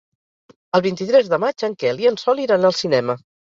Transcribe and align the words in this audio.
El 0.79 0.83
vint-i-tres 0.85 1.29
de 1.35 1.39
maig 1.45 1.67
en 1.69 1.77
Quel 1.85 2.03
i 2.07 2.11
en 2.13 2.19
Sol 2.25 2.43
iran 2.49 2.69
al 2.73 2.77
cinema. 2.83 3.21